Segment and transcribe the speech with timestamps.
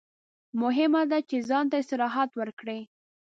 [0.61, 2.81] مهمه ده چې ځان ته استراحت ورکړئ.